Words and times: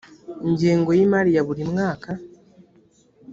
ingengo 0.47 0.89
y’imari 0.97 1.31
ya 1.35 1.43
buri 1.47 1.63
mwaka 1.71 2.09